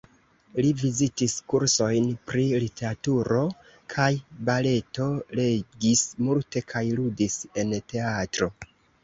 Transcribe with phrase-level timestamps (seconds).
[0.65, 3.43] Li vizitis kursojn pri literaturo
[3.95, 4.09] kaj
[4.49, 5.07] baleto,
[5.41, 8.51] legis multe kaj ludis en teatro.